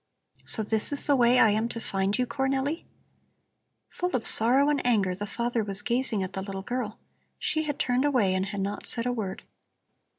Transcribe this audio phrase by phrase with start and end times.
[0.45, 2.85] So this is the way I am to find you, Cornelli."
[3.91, 6.97] Full of sorrow and anger, the father was gazing at the little girl.
[7.37, 9.43] She had turned away and had not said a word.